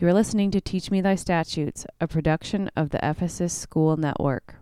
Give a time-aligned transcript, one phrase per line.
[0.00, 4.54] You're listening to Teach Me Thy Statutes, a production of the Ephesus School Network.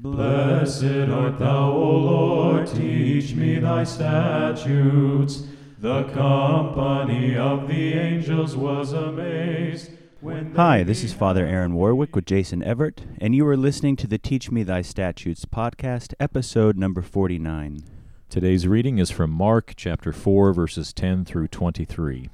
[0.00, 5.44] Blessed art thou, O Lord, teach me thy statutes.
[5.78, 9.92] The company of the angels was amazed.
[10.20, 13.94] when they Hi, this is Father Aaron Warwick with Jason Everett, and you are listening
[13.94, 17.84] to the Teach Me Thy Statutes podcast, episode number 49.
[18.28, 22.30] Today's reading is from Mark chapter 4, verses 10 through 23.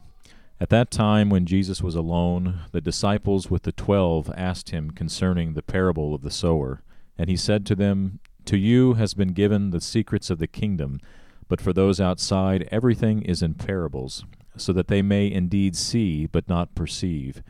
[0.61, 5.55] At that time, when Jesus was alone, the disciples with the twelve asked him concerning
[5.55, 6.83] the parable of the sower.
[7.19, 11.01] And he said to them, To you has been given the secrets of the kingdom,
[11.49, 14.25] but for those outside everything is in parables,
[14.57, 17.43] so that they may indeed see, but not perceive,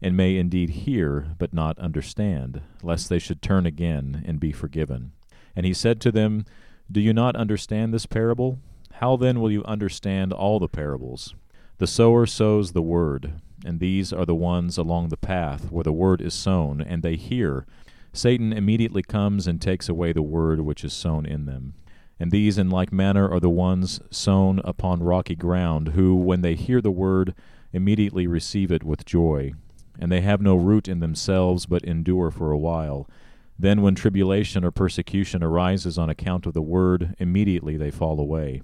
[0.00, 5.12] and may indeed hear, but not understand, lest they should turn again and be forgiven.
[5.56, 6.44] And he said to them,
[6.90, 8.60] Do you not understand this parable?
[8.94, 11.34] How then will you understand all the parables?
[11.82, 15.90] The sower sows the word, and these are the ones along the path where the
[15.90, 17.66] word is sown, and they hear.
[18.12, 21.74] Satan immediately comes and takes away the word which is sown in them.
[22.20, 26.54] And these in like manner are the ones sown upon rocky ground, who, when they
[26.54, 27.34] hear the word,
[27.72, 29.52] immediately receive it with joy.
[29.98, 33.10] And they have no root in themselves, but endure for a while.
[33.58, 38.62] Then, when tribulation or persecution arises on account of the word, immediately they fall away.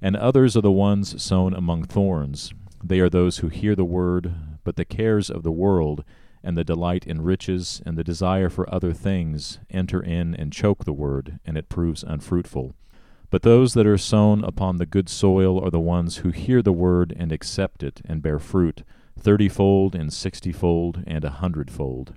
[0.00, 2.52] And others are the ones sown among thorns.
[2.82, 4.32] They are those who hear the word,
[4.64, 6.04] but the cares of the world,
[6.42, 10.84] and the delight in riches, and the desire for other things enter in and choke
[10.84, 12.74] the word, and it proves unfruitful.
[13.30, 16.72] But those that are sown upon the good soil are the ones who hear the
[16.72, 18.84] word and accept it, and bear fruit,
[19.20, 22.14] thirtyfold, and sixtyfold, and a hundredfold.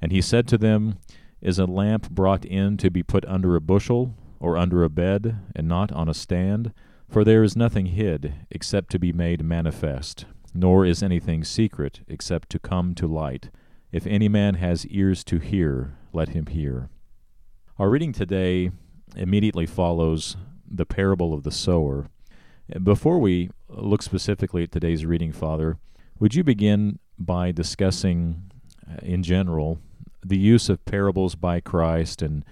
[0.00, 0.98] And he said to them,
[1.40, 5.36] Is a lamp brought in to be put under a bushel, or under a bed,
[5.54, 6.72] and not on a stand?
[7.08, 12.50] For there is nothing hid, except to be made manifest, nor is anything secret, except
[12.50, 13.48] to come to light.
[13.90, 16.90] If any man has ears to hear, let him hear.
[17.78, 18.72] Our reading today
[19.16, 20.36] immediately follows
[20.70, 22.08] the parable of the sower.
[22.82, 25.78] Before we look specifically at today's reading, Father,
[26.18, 28.50] would you begin by discussing,
[28.86, 29.78] uh, in general,
[30.22, 32.44] the use of parables by Christ and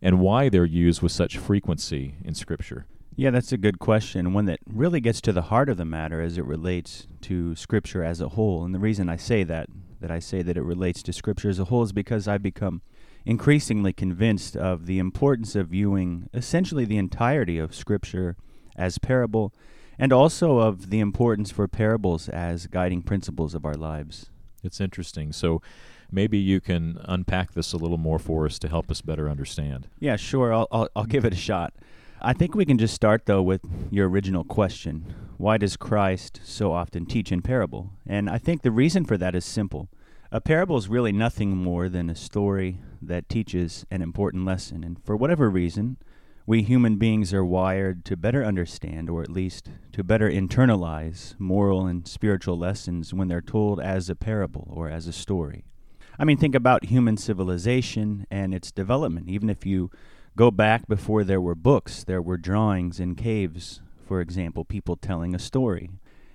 [0.00, 2.86] and why they're used with such frequency in Scripture?
[3.18, 6.20] Yeah, that's a good question, one that really gets to the heart of the matter
[6.20, 8.64] as it relates to Scripture as a whole.
[8.64, 9.68] And the reason I say that,
[10.00, 12.80] that I say that it relates to Scripture as a whole, is because I've become
[13.26, 18.36] increasingly convinced of the importance of viewing essentially the entirety of Scripture
[18.76, 19.52] as parable,
[19.98, 24.30] and also of the importance for parables as guiding principles of our lives.
[24.62, 25.32] It's interesting.
[25.32, 25.60] So
[26.08, 29.88] maybe you can unpack this a little more for us to help us better understand.
[29.98, 30.54] Yeah, sure.
[30.54, 31.74] I'll, I'll, I'll give it a shot.
[32.20, 36.72] I think we can just start, though, with your original question Why does Christ so
[36.72, 37.92] often teach in parable?
[38.04, 39.88] And I think the reason for that is simple.
[40.32, 44.82] A parable is really nothing more than a story that teaches an important lesson.
[44.82, 45.96] And for whatever reason,
[46.44, 51.86] we human beings are wired to better understand, or at least to better internalize, moral
[51.86, 55.64] and spiritual lessons when they're told as a parable or as a story.
[56.18, 59.28] I mean, think about human civilization and its development.
[59.28, 59.92] Even if you
[60.36, 65.34] go back before there were books, there were drawings in caves, for example, people telling
[65.34, 65.90] a story.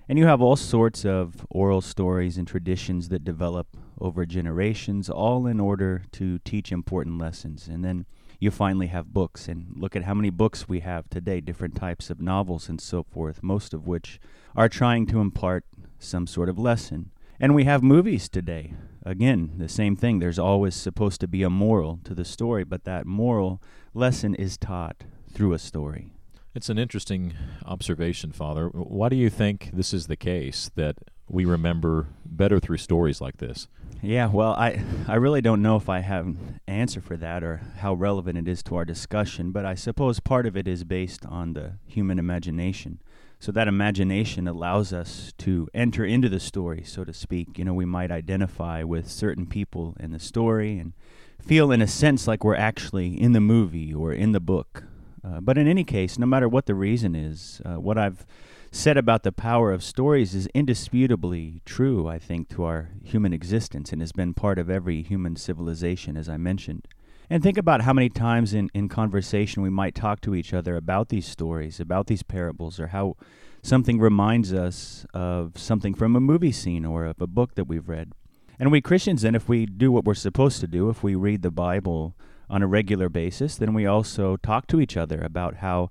[0.10, 3.68] And you have all sorts of oral stories and traditions that develop
[4.00, 7.68] over generations, all in order to teach important lessons.
[7.68, 8.06] And then
[8.40, 12.10] you finally have books, and look at how many books we have today, different types
[12.10, 14.20] of novels and so forth, most of which
[14.56, 15.64] are trying to impart
[15.98, 17.12] some sort of lesson.
[17.40, 18.74] And we have movies today.
[19.06, 20.20] Again, the same thing.
[20.20, 23.62] There's always supposed to be a moral to the story, but that moral
[23.94, 25.04] lesson is taught
[25.34, 26.12] through a story.
[26.56, 27.34] It's an interesting
[27.66, 28.68] observation, Father.
[28.68, 30.98] Why do you think this is the case that
[31.28, 33.68] we remember better through stories like this?
[34.02, 37.62] Yeah, well, I I really don't know if I have an answer for that or
[37.78, 41.26] how relevant it is to our discussion, but I suppose part of it is based
[41.26, 43.02] on the human imagination.
[43.44, 47.58] So that imagination allows us to enter into the story, so to speak.
[47.58, 50.94] You know, we might identify with certain people in the story and
[51.42, 54.86] feel, in a sense, like we're actually in the movie or in the book.
[55.26, 58.26] Uh, but in any case, no matter what the reason is, uh, what I've
[58.72, 63.92] said about the power of stories is indisputably true, I think, to our human existence
[63.92, 66.88] and has been part of every human civilization, as I mentioned.
[67.30, 70.76] And think about how many times in, in conversation we might talk to each other
[70.76, 73.16] about these stories, about these parables, or how
[73.62, 77.88] something reminds us of something from a movie scene or of a book that we've
[77.88, 78.12] read.
[78.60, 81.42] And we Christians, then, if we do what we're supposed to do, if we read
[81.42, 82.16] the Bible
[82.50, 85.90] on a regular basis, then we also talk to each other about how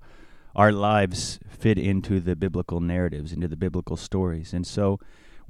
[0.54, 4.52] our lives fit into the biblical narratives, into the biblical stories.
[4.52, 5.00] And so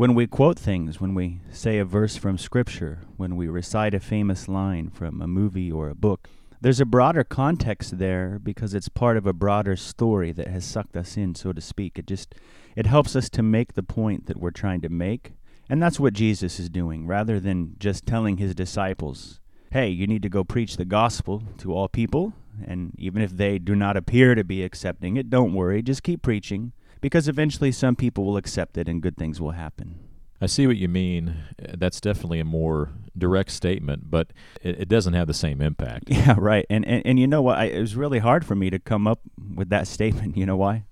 [0.02, 4.00] when we quote things, when we say a verse from Scripture, when we recite a
[4.00, 6.28] famous line from a movie or a book,
[6.60, 10.96] there's a broader context there because it's part of a broader story that has sucked
[10.96, 12.00] us in, so to speak.
[12.00, 12.34] It just
[12.74, 15.34] it helps us to make the point that we're trying to make.
[15.70, 19.38] And that's what Jesus is doing, rather than just telling his disciples,
[19.70, 22.32] hey, you need to go preach the gospel to all people.
[22.66, 26.22] And even if they do not appear to be accepting it, don't worry, just keep
[26.22, 26.72] preaching,
[27.02, 29.98] because eventually some people will accept it and good things will happen.
[30.40, 31.36] I see what you mean.
[31.58, 34.32] That's definitely a more direct statement, but
[34.62, 36.04] it, it doesn't have the same impact.
[36.10, 36.64] Yeah, right.
[36.70, 37.58] And and, and you know what?
[37.58, 39.20] I, it was really hard for me to come up
[39.54, 40.36] with that statement.
[40.36, 40.84] You know why?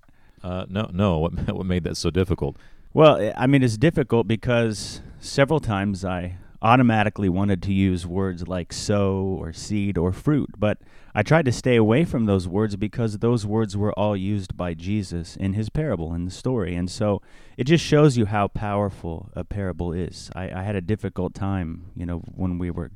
[0.43, 1.19] Uh, no, no.
[1.25, 2.57] What what made that so difficult?
[2.93, 8.73] Well, I mean, it's difficult because several times I automatically wanted to use words like
[8.73, 10.79] sow or seed or fruit, but
[11.15, 14.75] I tried to stay away from those words because those words were all used by
[14.75, 16.75] Jesus in his parable in the story.
[16.77, 17.21] And so
[17.57, 20.31] it just shows you how powerful a parable is.
[20.35, 22.93] I, I had a difficult time, you know, when we were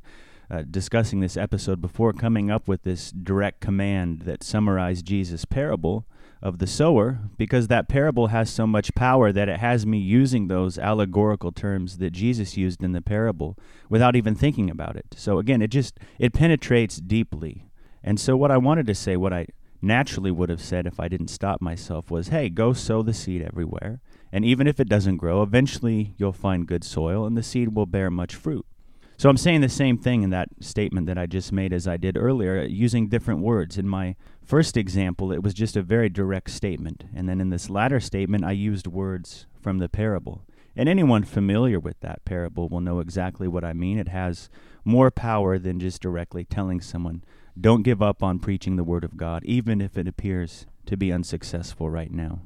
[0.49, 6.05] uh, discussing this episode before coming up with this direct command that summarized Jesus' parable
[6.45, 10.47] of the sower because that parable has so much power that it has me using
[10.47, 13.57] those allegorical terms that Jesus used in the parable
[13.89, 15.07] without even thinking about it.
[15.17, 17.65] So again, it just it penetrates deeply.
[18.03, 19.47] And so what I wanted to say, what I
[19.81, 23.41] naturally would have said if I didn't stop myself was, "Hey, go sow the seed
[23.41, 23.99] everywhere,
[24.31, 27.87] and even if it doesn't grow, eventually you'll find good soil and the seed will
[27.87, 28.67] bear much fruit."
[29.17, 31.95] So I'm saying the same thing in that statement that I just made as I
[31.97, 33.77] did earlier, uh, using different words.
[33.77, 37.05] In my first example, it was just a very direct statement.
[37.15, 40.43] And then in this latter statement, I used words from the parable.
[40.75, 43.97] And anyone familiar with that parable will know exactly what I mean.
[43.97, 44.49] It has
[44.83, 47.23] more power than just directly telling someone,
[47.59, 51.13] don't give up on preaching the Word of God, even if it appears to be
[51.13, 52.41] unsuccessful right now.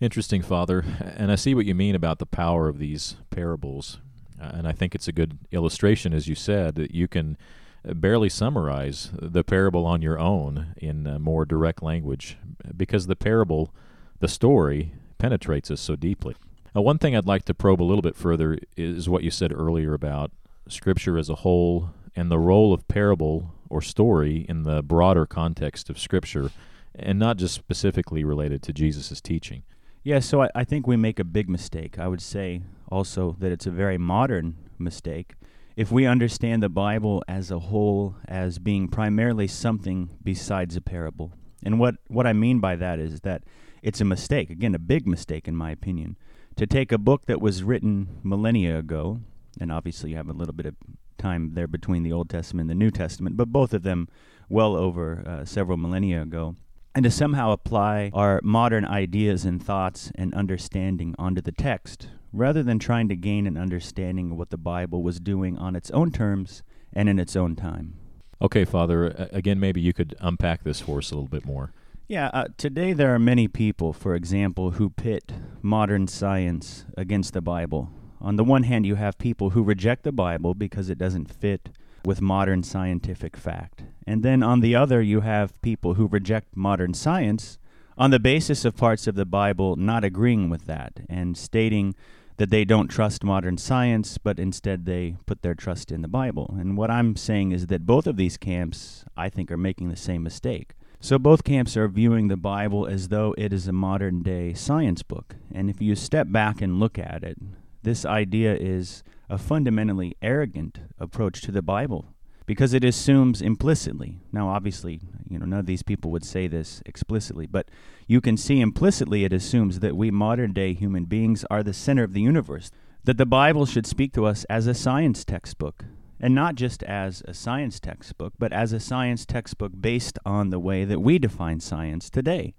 [0.00, 0.84] Interesting, Father.
[1.16, 3.98] And I see what you mean about the power of these parables.
[4.40, 7.36] Uh, and I think it's a good illustration, as you said, that you can
[7.84, 12.36] barely summarize the parable on your own in more direct language
[12.76, 13.74] because the parable,
[14.18, 16.36] the story, penetrates us so deeply.
[16.74, 19.52] Now, one thing I'd like to probe a little bit further is what you said
[19.52, 20.30] earlier about
[20.68, 25.90] Scripture as a whole and the role of parable or story in the broader context
[25.90, 26.50] of Scripture,
[26.94, 29.62] and not just specifically related to Jesus' teaching.
[30.02, 31.98] Yeah, so I, I think we make a big mistake.
[31.98, 35.34] I would say also that it's a very modern mistake.
[35.76, 41.32] If we understand the Bible as a whole as being primarily something besides a parable,
[41.62, 43.44] and what, what I mean by that is that
[43.82, 46.16] it's a mistake, again, a big mistake in my opinion,
[46.56, 49.20] to take a book that was written millennia ago,
[49.60, 50.74] and obviously you have a little bit of
[51.16, 54.08] time there between the Old Testament and the New Testament, but both of them
[54.48, 56.56] well over uh, several millennia ago,
[56.94, 62.62] and to somehow apply our modern ideas and thoughts and understanding onto the text rather
[62.62, 66.10] than trying to gain an understanding of what the Bible was doing on its own
[66.10, 66.62] terms
[66.92, 67.94] and in its own time.
[68.42, 71.72] Okay, Father, again, maybe you could unpack this for us a little bit more.
[72.08, 75.32] Yeah, uh, today there are many people, for example, who pit
[75.62, 77.90] modern science against the Bible.
[78.20, 81.70] On the one hand, you have people who reject the Bible because it doesn't fit
[82.04, 83.84] with modern scientific fact.
[84.06, 87.58] And then on the other, you have people who reject modern science
[87.96, 91.94] on the basis of parts of the Bible not agreeing with that and stating
[92.40, 96.54] that they don't trust modern science, but instead they put their trust in the Bible.
[96.58, 99.96] And what I'm saying is that both of these camps, I think, are making the
[99.96, 100.72] same mistake.
[101.00, 105.02] So both camps are viewing the Bible as though it is a modern day science
[105.02, 105.36] book.
[105.52, 107.36] And if you step back and look at it,
[107.82, 112.06] this idea is a fundamentally arrogant approach to the Bible
[112.50, 114.18] because it assumes implicitly.
[114.32, 117.68] Now, obviously, you know, none of these people would say this explicitly, but
[118.08, 122.02] you can see implicitly it assumes that we modern day human beings are the center
[122.02, 122.72] of the universe,
[123.04, 125.84] that the Bible should speak to us as a science textbook,
[126.18, 130.58] and not just as a science textbook, but as a science textbook based on the
[130.58, 132.54] way that we define science today.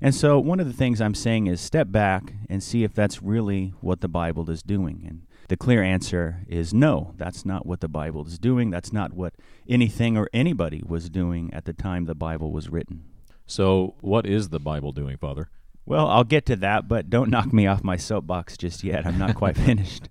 [0.00, 3.22] And so, one of the things I'm saying is step back and see if that's
[3.22, 5.04] really what the Bible is doing.
[5.06, 8.70] And the clear answer is no, that's not what the Bible is doing.
[8.70, 9.34] That's not what
[9.68, 13.04] anything or anybody was doing at the time the Bible was written.
[13.46, 15.48] So, what is the Bible doing, Father?
[15.86, 19.06] Well, I'll get to that, but don't knock me off my soapbox just yet.
[19.06, 20.08] I'm not quite finished.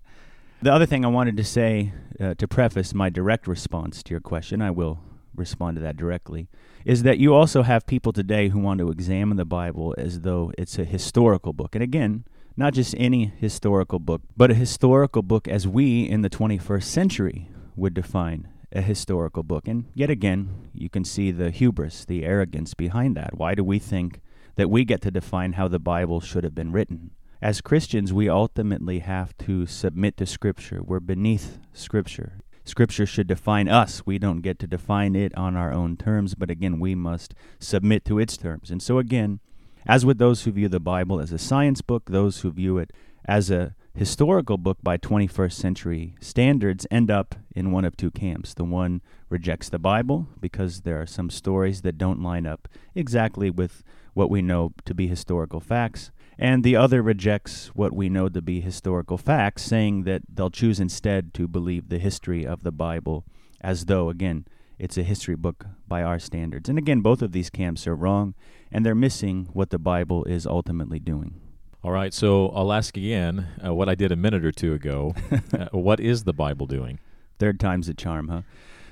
[0.61, 4.21] The other thing I wanted to say uh, to preface my direct response to your
[4.21, 4.99] question, I will
[5.37, 6.47] respond to that directly,
[6.85, 10.51] is that you also have people today who want to examine the Bible as though
[10.57, 11.75] it's a historical book.
[11.75, 12.25] And again,
[12.57, 17.49] not just any historical book, but a historical book as we in the 21st century
[17.75, 19.67] would define a historical book.
[19.67, 23.37] And yet again, you can see the hubris, the arrogance behind that.
[23.37, 24.21] Why do we think
[24.55, 27.11] that we get to define how the Bible should have been written?
[27.45, 30.81] as Christians, we ultimately have to submit to Scripture.
[30.81, 32.39] We're beneath Scripture.
[32.65, 34.05] Scripture should define us.
[34.05, 38.03] We don't get to define it on our own terms, but again, we must submit
[38.05, 38.71] to its terms.
[38.71, 39.39] And so, again,
[39.85, 42.91] as with those who view the Bible as a science book, those who view it
[43.25, 48.53] as a historical book by 21st century standards end up in one of two camps.
[48.53, 53.49] The one rejects the Bible because there are some stories that don't line up exactly
[53.49, 58.29] with what we know to be historical facts and the other rejects what we know
[58.29, 62.71] to be historical facts, saying that they'll choose instead to believe the history of the
[62.71, 63.25] Bible
[63.61, 64.45] as though, again,
[64.77, 66.67] it's a history book by our standards.
[66.69, 68.35] And again, both of these camps are wrong,
[68.71, 71.39] and they're missing what the Bible is ultimately doing.
[71.83, 75.13] All right, so I'll ask again uh, what I did a minute or two ago.
[75.53, 76.99] uh, what is the Bible doing?
[77.39, 78.41] Third time's a charm, huh?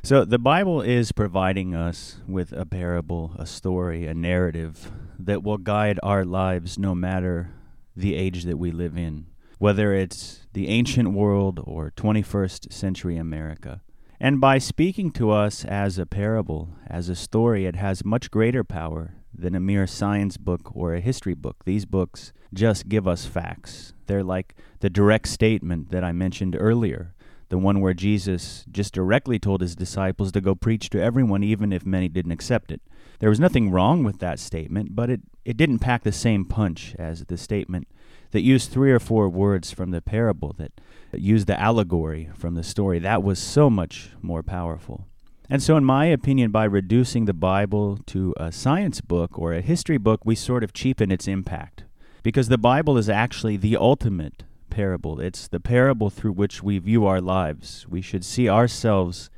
[0.05, 5.57] So the Bible is providing us with a parable, a story, a narrative that will
[5.57, 7.51] guide our lives no matter
[7.95, 9.27] the age that we live in,
[9.59, 13.81] whether it's the ancient world or 21st century America.
[14.19, 18.65] And by speaking to us as a parable, as a story, it has much greater
[18.65, 21.63] power than a mere science book or a history book.
[21.63, 23.93] These books just give us facts.
[24.07, 27.13] They're like the direct statement that I mentioned earlier
[27.53, 31.71] the one where Jesus just directly told his disciples to go preach to everyone, even
[31.71, 32.81] if many didn't accept it.
[33.19, 36.95] There was nothing wrong with that statement, but it, it didn't pack the same punch
[36.97, 37.87] as the statement
[38.31, 40.71] that used three or four words from the parable, that,
[41.11, 42.97] that used the allegory from the story.
[42.97, 45.05] That was so much more powerful.
[45.47, 49.61] And so, in my opinion, by reducing the Bible to a science book or a
[49.61, 51.83] history book, we sort of cheapen its impact.
[52.23, 55.19] Because the Bible is actually the ultimate parable.
[55.19, 57.85] It's the parable through which we view our lives.
[57.87, 59.29] We should see ourselves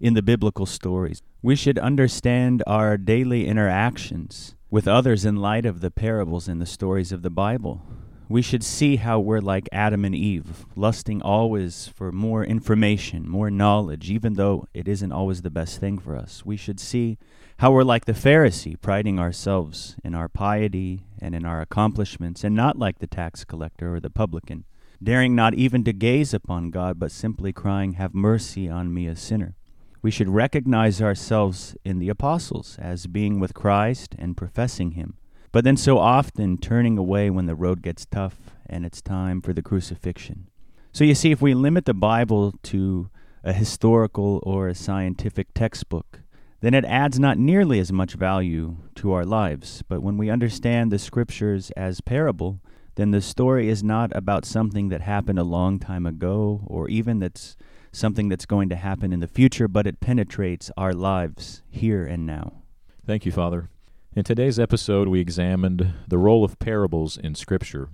[0.00, 1.20] in the biblical stories.
[1.42, 6.66] We should understand our daily interactions with others in light of the parables and the
[6.66, 7.82] stories of the Bible.
[8.28, 13.50] We should see how we're like Adam and Eve, lusting always for more information, more
[13.50, 16.46] knowledge, even though it isn't always the best thing for us.
[16.46, 17.18] We should see
[17.58, 22.54] how we're like the Pharisee, priding ourselves in our piety and in our accomplishments, and
[22.54, 24.64] not like the tax collector or the publican
[25.04, 29.14] daring not even to gaze upon God, but simply crying, Have mercy on me, a
[29.14, 29.54] sinner.
[30.02, 35.16] We should recognize ourselves in the apostles as being with Christ and professing Him,
[35.52, 39.52] but then so often turning away when the road gets tough and it's time for
[39.52, 40.48] the crucifixion.
[40.92, 43.10] So you see, if we limit the Bible to
[43.42, 46.20] a historical or a scientific textbook,
[46.60, 49.82] then it adds not nearly as much value to our lives.
[49.86, 52.60] But when we understand the Scriptures as parable,
[52.96, 57.18] then the story is not about something that happened a long time ago or even
[57.18, 57.56] that's
[57.92, 62.26] something that's going to happen in the future, but it penetrates our lives here and
[62.26, 62.62] now.
[63.06, 63.68] Thank you, Father.
[64.16, 67.88] In today's episode, we examined the role of parables in Scripture.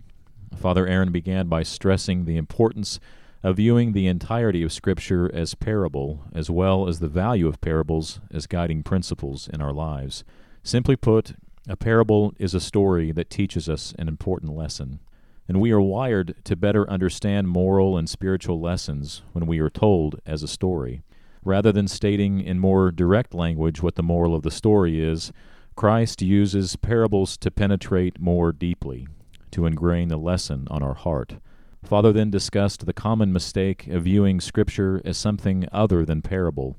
[0.56, 3.00] Father Aaron began by stressing the importance
[3.42, 8.20] of viewing the entirety of Scripture as parable, as well as the value of parables
[8.30, 10.24] as guiding principles in our lives.
[10.62, 11.34] Simply put,
[11.68, 15.00] a parable is a story that teaches us an important lesson,
[15.46, 20.20] and we are wired to better understand moral and spiritual lessons when we are told
[20.24, 21.02] as a story.
[21.44, 25.32] Rather than stating in more direct language what the moral of the story is,
[25.76, 29.06] Christ uses parables to penetrate more deeply,
[29.50, 31.36] to ingrain the lesson on our heart.
[31.82, 36.76] Father then discussed the common mistake of viewing Scripture as something other than parable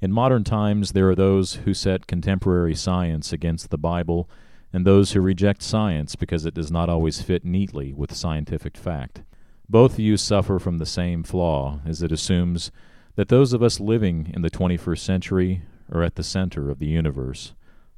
[0.00, 4.28] in modern times, there are those who set contemporary science against the Bible
[4.72, 9.22] and those who reject science because it does not always fit neatly with scientific fact.
[9.68, 12.70] Both views suffer from the same flaw, as it assumes
[13.16, 16.86] that those of us living in the 21st century are at the center of the
[16.86, 17.54] universe.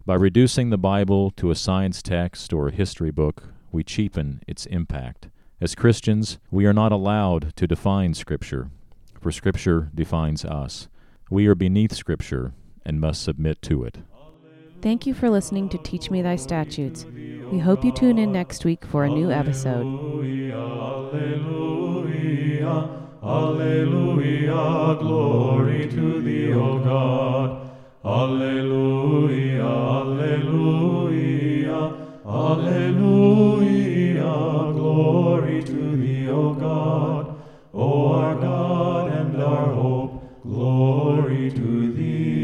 [0.07, 4.65] By reducing the Bible to a science text or a history book, we cheapen its
[4.67, 5.29] impact.
[5.61, 8.71] As Christians, we are not allowed to define Scripture,
[9.21, 10.89] for Scripture defines us.
[11.33, 13.99] We are beneath Scripture and must submit to it.
[14.83, 17.07] Thank you for listening to Teach Me Thy Statutes.
[17.53, 19.87] We hope you tune in next week for a new episode.
[19.87, 20.51] Alleluia,
[23.23, 27.71] Alleluia, glory to thee, O God.
[28.05, 29.65] Alleluia,
[30.03, 30.97] Alleluia,
[32.27, 33.13] Alleluia,
[34.73, 36.91] glory to thee, O God.
[40.43, 42.40] Glory to thee.